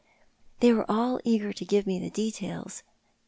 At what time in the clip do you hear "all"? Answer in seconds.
0.89-1.19